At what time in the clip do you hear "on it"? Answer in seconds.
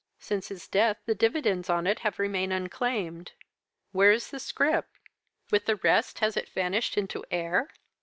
1.69-1.99